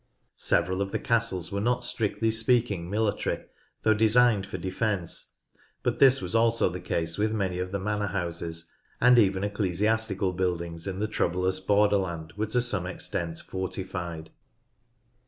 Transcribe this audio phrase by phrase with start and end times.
[0.37, 3.45] Several of the castles were not strictly speaking military,
[3.83, 5.35] though designed for defence;
[5.83, 10.33] but this was also the case with many of the manor houses, and even ecclesiastical
[10.33, 14.31] buildings in the troublous borderland were to some extent fortified.